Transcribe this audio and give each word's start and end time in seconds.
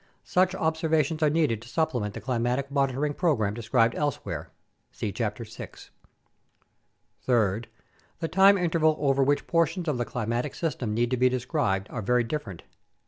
Such 0.23 0.55
observations 0.55 1.21
are 1.21 1.29
needed 1.29 1.61
to 1.61 1.69
supplement 1.69 2.15
the 2.15 2.21
climatic 2.21 2.71
monitoring 2.71 3.13
program 3.13 3.53
described 3.53 3.93
elsewhere 3.93 4.49
(see 4.91 5.11
Chapter 5.11 5.45
6). 5.45 5.91
Third, 7.21 7.67
the 8.17 8.27
time 8.27 8.57
interval 8.57 8.97
over 8.99 9.21
which 9.23 9.45
portions 9.45 9.87
of 9.87 9.99
the 9.99 10.05
climatic 10.05 10.55
system 10.55 10.95
need 10.95 11.11
to 11.11 11.17
be 11.17 11.29
described 11.29 11.85
are 11.91 12.01
very 12.01 12.23
different. 12.23 12.63